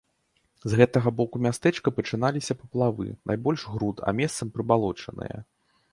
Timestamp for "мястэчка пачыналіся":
1.47-2.57